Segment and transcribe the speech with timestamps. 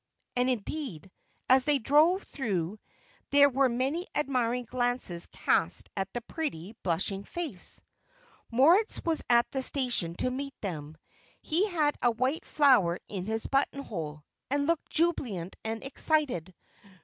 [0.35, 1.11] And, indeed,
[1.47, 2.79] as they drove through
[3.29, 7.79] there were many admiring glances cast at the pretty, blushing face.
[8.49, 10.97] Moritz was at the station to meet them.
[11.43, 16.55] He had a white flower in his buttonhole, and looked jubilant and excited.